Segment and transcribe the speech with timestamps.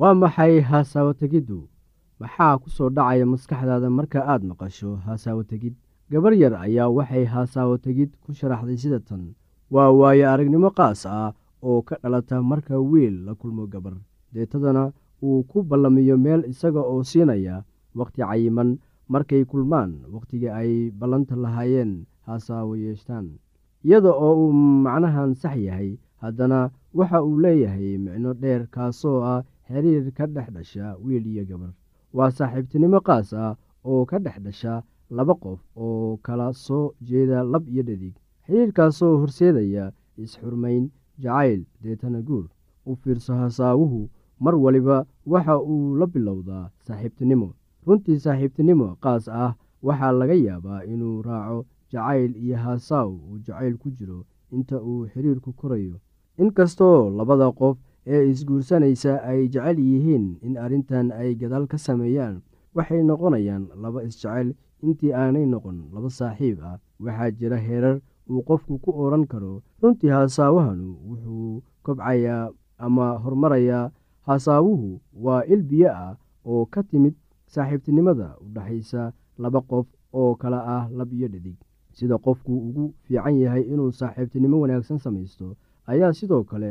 [0.00, 1.58] waa maxay haasaawo tegiddu
[2.20, 5.74] maxaa ku soo dhacaya maskaxdaada marka aad maqasho haasaawo tegid
[6.12, 9.22] gabar yar ayaa waxay haasaawo tegid ku sharaxday sida tan.
[9.74, 11.30] Waa waayo aragnimo qaas ah
[11.68, 13.94] oo ka dhalata marka wiil la kulmo gabar.
[14.32, 14.84] Deetadana
[15.26, 17.56] uu ku ballamiyo meel isaga oo siinaya
[17.98, 18.70] wakhti cayiman.
[19.12, 21.92] Markay kulmaan wakhtigii ay ballanta lahaayeen
[22.26, 23.26] haasaawo yeeshtaan.
[23.84, 24.52] Iyada oo uu
[24.84, 25.90] macnahan sax yahay
[26.22, 31.72] haddana waxa uu leeyahay micno dheer kaasoo ah xiriir ka dhex dhasha wiil iyo gabar.
[32.16, 34.74] Waa saaxiibtinimo qaas ah oo ka dhex dhasha
[35.16, 38.14] laba qof oo kala soo jeeda lab iyo dhadig.
[38.46, 39.92] Xiriirkaasoo horseedaya
[40.22, 40.84] is-xurmayn
[41.22, 42.46] jacayl deetana guur
[42.86, 44.08] u fiirso hasaawuhu
[44.40, 47.48] mar waliba waxa uu la bilowdaa saaxiibtinimo.
[47.86, 49.52] Runtii saaxiibtinimo qaas ah
[49.86, 54.18] waxaa laga yaabaa inuu raaco jacayl iyo haasaaw uu jacayl ku jiro
[54.52, 55.96] inta uu xiriirku korayo.
[56.42, 57.76] Inkastoo labada qof
[58.14, 62.36] ee isguursanaysa ay jecel yihiin in arrintan ay gadaal ka sameeyaan.
[62.74, 64.48] Waxay noqonayaan laba isjecel.
[64.82, 67.96] Intii aanay noqon laba saaxiib ah waxaa jira heerar
[68.30, 69.62] uu qofku ku odhan karo.
[69.82, 73.90] Runtii haasaawahanu wuxuu kobcayaa ama horumarayaa
[74.26, 76.12] haasaawuhu waa il biyo ah
[76.50, 77.14] oo ka timid
[77.54, 79.12] saaxiibtinimada u dhexaysa
[79.42, 81.56] laba qof oo kala ah lab iyo dhadig.
[81.96, 85.56] Sida qofku ugu fiican yahay inuu saaxiibtinimo wanaagsan samaysto
[85.90, 86.70] ayaa sidoo kale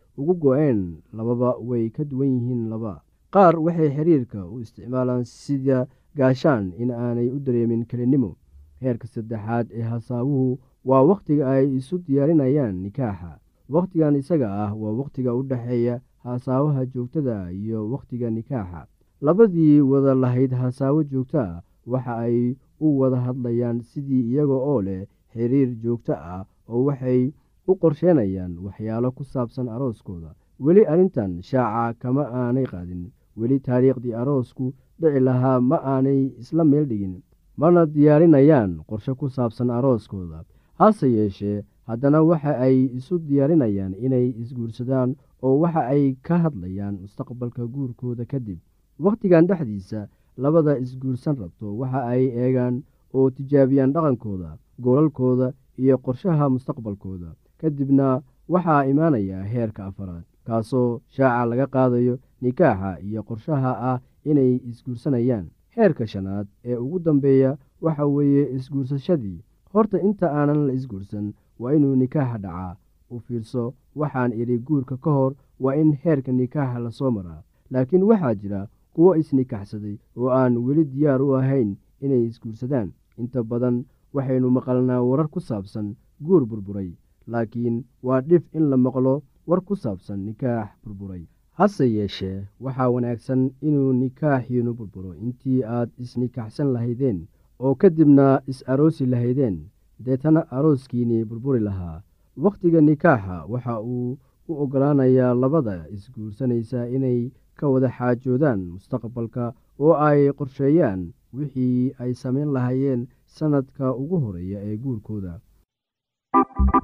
[0.17, 0.81] ugu go-een
[1.13, 3.01] lababa way ka duwan yihiin laba.
[3.33, 5.87] Qaar waxay xiriirka u isticmaalaan sida
[6.17, 8.35] gaashaan in aanay u dareemin kelinimo.
[8.81, 13.39] Heerka saddexaad ee hasaawuhu waa wakhtiga ay isu diyaarinayaan nikaaxa.
[13.69, 18.87] Wakhtigan isaga ah waa wakhtiga u dhexeeya hasaawaha joogtada iyo wakhtiga nikaaxa.
[19.21, 25.05] Labadii wada lahayd hasaawo joogto ah waxa ay u wada hadlayaan sidii iyaga oo leh
[25.33, 27.31] xiriir joogto ah oo waxay
[27.67, 30.31] u qorsheenayaan waxyaalo ku saabsan arooskooda.
[30.59, 33.11] Weli arrintan shaaca kama aanay qaadin.
[33.37, 37.21] Weli taariikhdii aroosku dhici lahaa ma aanay isla meel dhigin.
[37.57, 40.43] Mana diyaarinayaan qorshe ku saabsan arooskooda.
[40.79, 47.63] Hase yeeshee haddana waxa ay isu diyaarinayaan inay isguursadaan oo waxa ay ka hadlayaan mustaqbalka
[47.73, 48.59] guurkooda kadib
[48.99, 52.75] wakhtigan dhexdiisa labada isguursan rabto waxa ay eegaan
[53.13, 54.49] oo tijaabiyaan dhaqankooda
[54.83, 55.47] goolalkooda
[55.83, 57.29] iyo qorshaha mustaqbalkooda
[57.61, 58.07] kadibna
[58.53, 63.99] waxaa imaanaya heerka afaraad kaasoo shaaca laga qaadayo nikaaxa iyo qorshaha ah
[64.29, 65.45] inay isguursanayaan.
[65.75, 69.39] Heerka shanaad ee ugu dambeeya waxa weeye isguursashadii.
[69.73, 72.75] Horta inta aanan la isguursan waa inuu nikaaxa dhacaa.
[73.13, 77.43] U fiirso waxaan idhi guurka ka hor waa in heerka nikaaxa la soo maraa.
[77.71, 82.89] Laakiin waxaa jira kuwo isnikaxsaday oo aan weli diyaar u ahayn inay isguursadaan.
[83.17, 86.89] Inta badan waxaynu maqalnaa warar ku saabsan guur burburay
[87.31, 89.13] laakiin waa dhif in la maqlo
[89.47, 91.23] war ku saabsan nikaax burburay.
[91.59, 95.11] Hase yeeshee waxaa wanaagsan inuu nikaaxiinu burburo.
[95.23, 97.19] Intii aad isnikaxsan lahaydeen
[97.59, 99.57] oo kadibna is-aroosi lahaydeen
[100.05, 102.01] deetana arooskiinii burburi lahaa.
[102.43, 104.17] Wakhtiga nikaaxa waxa uu
[104.49, 107.19] u oggolaanayaa labada isguursanaysa inay
[107.59, 111.01] ka wada xaajoodaan mustaqbalka oo ay qorsheeyaan
[111.37, 113.01] wixii ay samayn lahaayeen
[113.35, 115.33] sanadka ugu horreeya ee guurkooda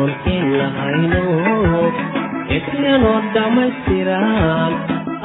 [0.00, 1.22] olkiinahayno
[2.56, 4.72] ekleenoo dhammaystiran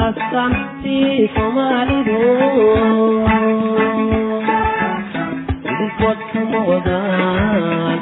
[0.08, 2.20] astaantii soomaalidu
[5.72, 8.00] idinkood kama wadaan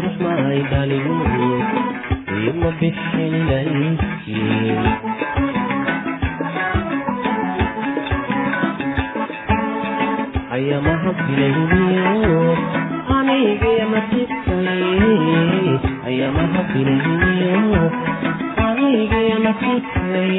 [0.00, 1.68] tirmay dhaliyood
[2.48, 4.80] ima bixinaysiin
[10.54, 12.40] ayamaha filayniyo
[13.16, 14.84] anigee ma titay
[16.08, 17.82] ayamaha filayniyo
[18.66, 20.34] anigee ma titay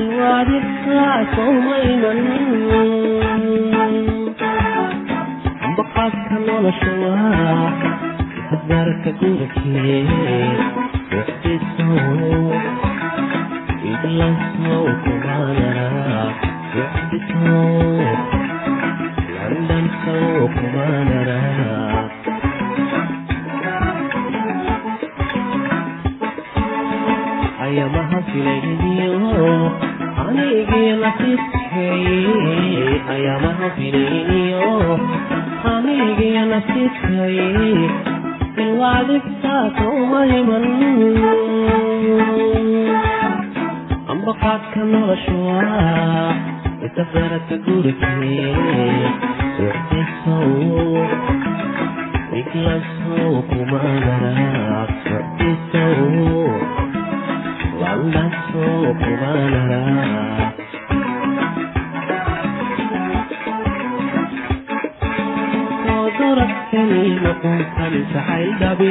[0.00, 2.20] iwaadidkaa sowmaynan
[5.76, 7.68] baqaadka nolosha waa
[8.68, 9.96] darka gurigme
[11.12, 12.52] ruxdisow
[13.90, 15.88] idlasmow kumaanara
[16.74, 17.74] ruxdisow
[19.34, 21.40] londonsow kumaanara
[27.64, 29.12] ayamaha filaydiyo
[30.26, 32.04] anigii nasiibkay
[33.14, 34.64] ayamaha filaydiyo
[35.72, 37.38] anigii nasiibkay
[44.12, 45.36] ambaqaadka nolosha
[46.86, 48.52] inta beerata gurigee
[49.56, 50.50] socdisow
[52.40, 56.00] iglasow kuma naraag socdisow
[57.80, 60.61] lalasow kuma naraag
[66.22, 68.90] daragtani maquutan sacayldhabe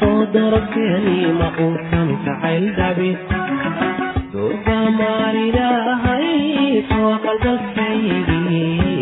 [0.00, 3.10] soo daragtani maquutan sacayldhabe
[4.34, 6.28] durba maaridahay
[6.90, 8.95] soo qalbalkaygii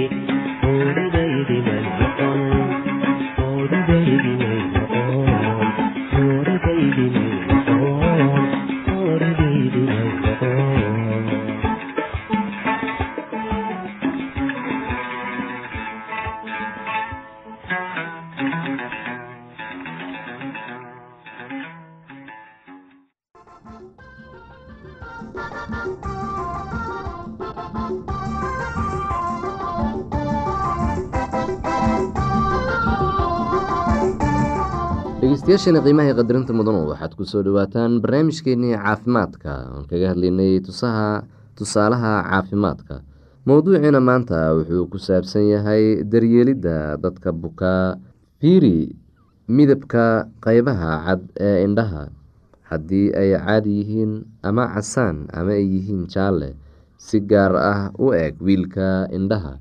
[35.55, 39.53] dhegeystayaasheena qiimaha qadarinta mudanu waxaad ku soo dhawaataan barnaamijkeenii caafimaadka.
[39.75, 41.23] Oon kaga hadlaynay tusaha
[41.55, 43.03] tusaalaha caafimaadka.
[43.47, 47.95] Mowduuciina maanta wuxuu ku saabsan yahay daryeelidda dadka bukaa
[48.43, 48.97] fiiri
[49.47, 52.11] midabka qeybaha cad ee indhaha.
[52.71, 56.57] Haddii ay caadi yihiin ama casaan ama ay yihiin jaalle
[56.99, 59.55] si gaar ah u eeg wiilka indhaha.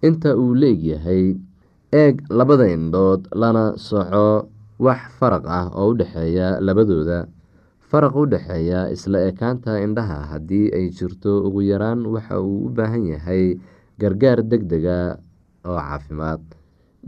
[0.00, 1.36] Inta uu leegyahay
[1.92, 4.48] eeg labada indhood lana soco
[4.84, 7.18] wax faraq ah oo u dhexeeya labadooda.
[7.90, 13.04] Faraq u dhexeeya isla ekaanta indhaha haddii ay jirto ugu yaraan waxa uu u baahan
[13.12, 13.44] yahay
[14.00, 14.98] gargaar deg dega
[15.68, 16.42] oo caafimaad.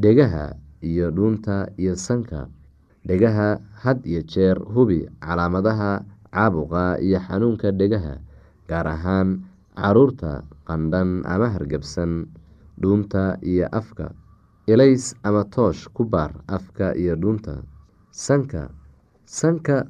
[0.03, 0.55] Dhegaha
[0.85, 2.47] iyo dhuunta iyo sanka.
[3.09, 8.15] Dhegaha had iyo jeer hubi calaamadaha caabuqa iyo xanuunka dhegaha
[8.69, 9.29] gaar ahaan
[9.79, 12.27] carruurta qandhan ama hargabsan
[12.81, 14.13] dhuunta iyo afka
[14.67, 17.63] ilays ama toosh ku baar afka iyo dhuunta.
[18.11, 18.71] Sanka
[19.25, 19.87] sanka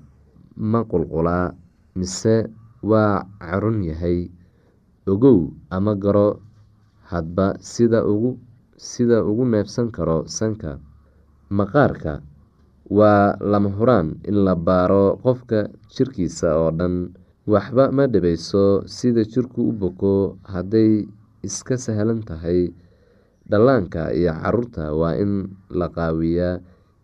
[0.56, 1.54] ma qulqulaa
[1.96, 2.50] mise
[2.82, 4.28] waa carun yahay?
[5.06, 6.40] Ogow ama garo
[7.10, 8.36] hadba sida ugu
[8.76, 10.78] sida ugu neebsan karo sanka.
[11.50, 12.20] Maqaarka
[12.90, 17.14] waa lama huraan in la baaro qofka jirkiisa oo dhan.
[17.46, 21.06] Waxba ma dhibayso sida jirku u boko hadday
[21.46, 22.74] iska sahlan tahay
[23.50, 25.32] dhallaanka iyo carruurta waa in
[25.70, 26.60] la qaawiyaa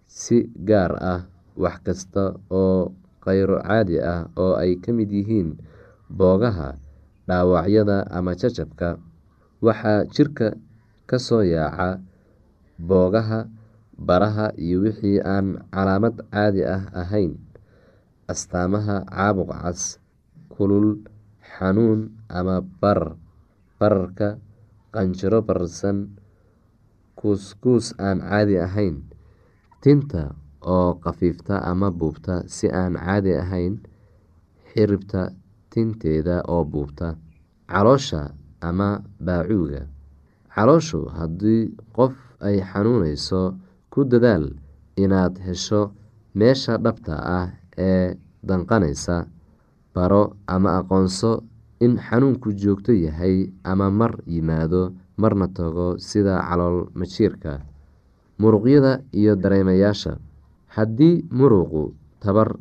[0.06, 0.36] si
[0.68, 1.20] gaar ah
[1.62, 2.92] wax kasta oo
[3.24, 5.54] kheyro caadi ah oo ay ka mid yihiin
[6.10, 6.74] boogaha
[7.28, 8.98] dhaawacyada ama jajabka.
[9.62, 10.58] Waxaa jirka
[11.06, 12.02] ka soo yaaca
[12.82, 13.46] boogaha
[13.94, 17.38] baraha iyo wixii aan calaamad caadi ah ahayn.
[18.26, 20.02] Astaamaha caabuq cas
[20.50, 21.06] kulul
[21.54, 23.14] xanuun ama barar
[23.78, 24.38] bararka
[24.94, 26.10] qanjiro bararsan
[27.22, 28.96] kuuskuus aan caadi ahayn
[29.82, 30.34] tinta
[30.74, 32.42] oo khafiifta ama buubta.
[32.50, 33.78] Si aan caadi ahayn
[34.74, 35.30] xiribta
[35.70, 37.14] tinteeda oo buubta.
[37.70, 38.88] Caloosha ama
[39.26, 39.82] baacuuga.
[40.54, 42.14] Calooshu haddii qof
[42.46, 43.54] ay xanuuneyso
[43.92, 44.44] ku dadaal
[44.98, 45.82] inaad hesho
[46.34, 47.46] meesha dhabta ah
[47.78, 48.14] ee
[48.48, 49.16] danqaneysa
[49.94, 51.32] baro ama aqoonso
[51.84, 53.36] in xanuunku joogto yahay
[53.70, 54.82] ama mar yimaado
[55.16, 57.60] marna tago sida calool majiirka
[58.40, 60.18] muruqyada iyo dareemayaasha.
[60.74, 62.56] Haddii muruqu tabar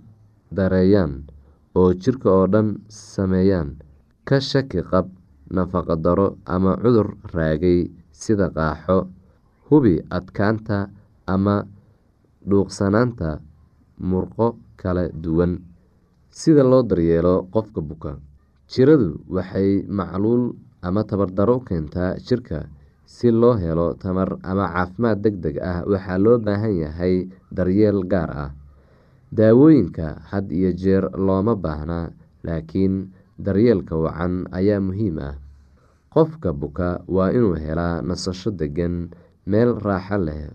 [0.51, 1.23] dareeyaan
[1.75, 3.79] oo jirka oo dhan sameeyaan
[4.27, 5.07] ka shaki qab
[5.49, 9.07] nafaqo daro ama cudur raagay sida qaaxo
[9.71, 10.89] hubi adkaanta
[11.27, 11.63] ama
[12.49, 13.39] dhuuqsanaanta
[13.99, 15.61] murqo kala duwan.
[16.31, 18.11] Sida loo daryeelo qofka buka
[18.71, 22.65] jiradu waxay macluul ama tabardaro u keentaa jirka
[23.05, 27.15] si loo helo tamar ama caafimaad deg deg ah waxaa loo baahan yahay
[27.51, 28.51] daryeel gaar ah.
[29.31, 32.11] Daawooyinka had iyo jeer looma baahna
[32.43, 35.35] laakiin daryeelka wacan ayaa muhiim ah.
[36.11, 39.07] Qofka buka waa inuu helaa nasasho degan
[39.47, 40.51] meel raaxo leh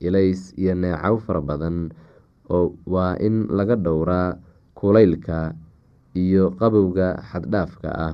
[0.00, 1.92] ilays iyo neecow fara badan
[2.88, 4.40] waa in laga dhowraa
[4.72, 5.52] kulaylka
[6.16, 8.12] iyo qabowga xaddhaafka ah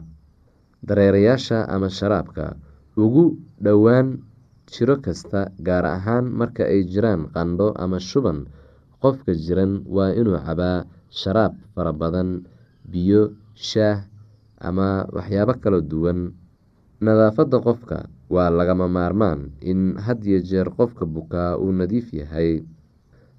[0.83, 2.57] dareerayaasha ama sharaabka.
[2.99, 4.21] Ugu dhowaan
[4.69, 8.47] jiro kasta gaar ahaan marka ay jiraan qandho ama shuban
[9.03, 12.45] qofka jiran waa inuu cabaa sharaab fara badan
[12.87, 14.05] biyo shaah
[14.61, 16.33] ama waxyaabo kala duwan.
[17.03, 17.99] Nadaafadda qofka
[18.31, 22.63] waa lagama maarmaan in had iyo jeer qofka bukaa uu nadiif yahay.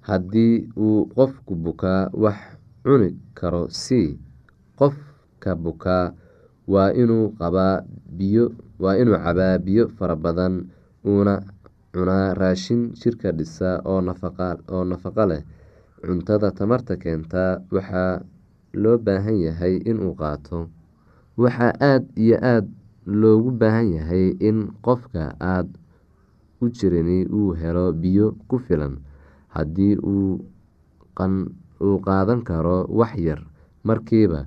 [0.04, 2.36] Haddii uu qofku bukaa wax
[2.84, 4.20] cuni karo si
[4.76, 6.12] qofka bukaa
[6.72, 7.84] waa inuu cabaa
[9.64, 10.54] biyo fara badan
[11.06, 11.42] uuna
[11.92, 15.42] cunaa raashin jirka dhisa oo nafaqo leh.
[16.04, 18.20] Cuntada tamarta keenta waxaa
[18.82, 20.68] loo baahan yahay inuu qaato.
[21.36, 22.68] Waxaa aada iyo aada
[23.06, 25.72] loogu baahan yahay in qofka aada
[26.60, 28.98] u jirani uu helo biyo ku filan.
[29.54, 30.40] Haddii uu
[32.06, 33.40] qaadan karo wax yar
[33.84, 34.46] markiiba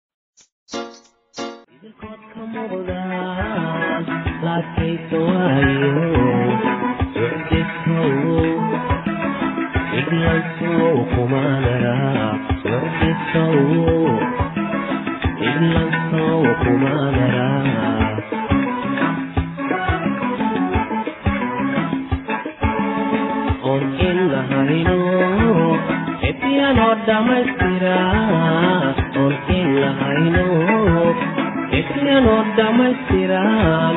[32.55, 33.95] dhamaystiran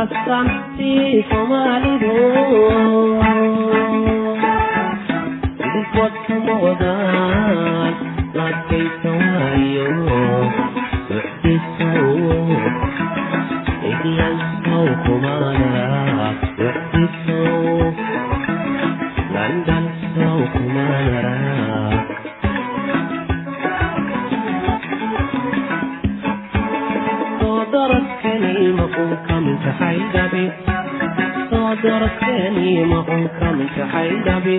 [0.00, 2.14] astaantii soomaalidu
[5.66, 7.92] idinkood kama wadaan
[8.38, 9.88] laadkaysa waayo
[11.10, 12.18] muxdisow
[13.92, 15.87] iglansow kumaanara
[34.27, 34.56] تحيدبي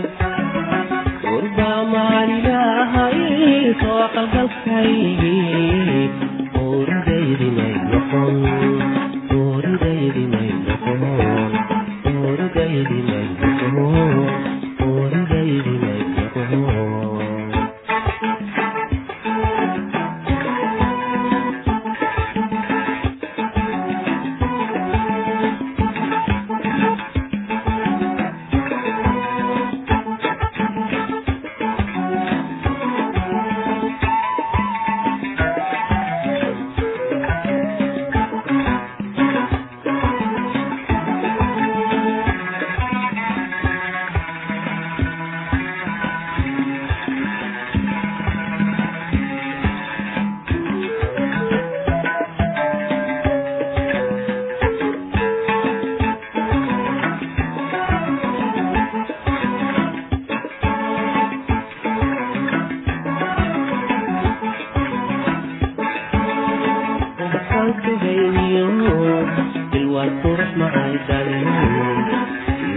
[70.24, 70.72] تسمع
[71.08, 71.48] كلام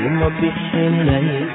[0.02, 1.46] يوم بحنين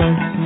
[0.00, 0.39] iglansow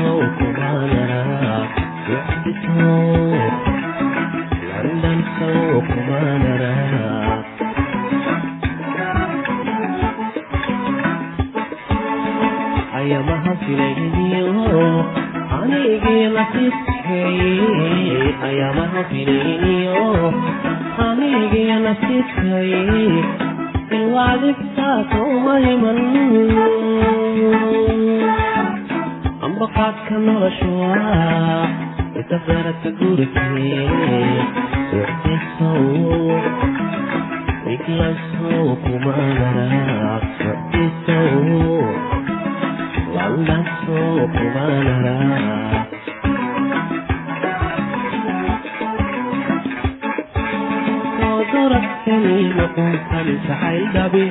[52.76, 54.24] maquusan jacaydhabe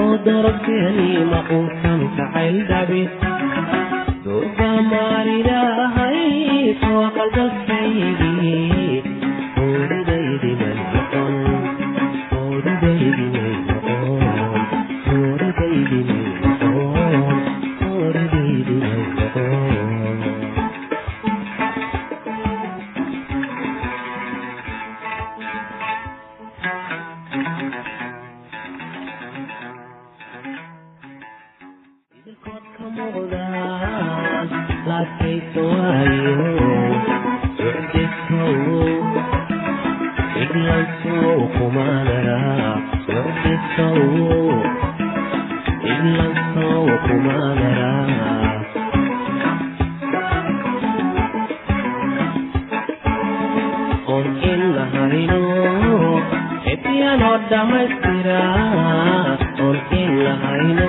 [0.00, 3.00] oo darabkeeni maquusan jacaydhabe
[4.24, 6.20] duuba maalinaahay
[6.82, 8.85] soo qalbadkaygii
[57.06, 58.38] ayaanoo dhammaystira
[59.64, 60.88] oolkiin lahayno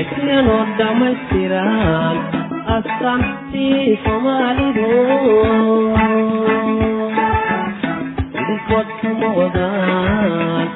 [0.00, 2.16] etiyanoo dhammaystiraan
[2.76, 4.88] astaantii soomaalidu
[8.40, 10.68] idinkood kama wadaan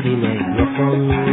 [0.00, 1.25] غير ميت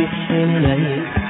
[0.00, 1.29] بالحنين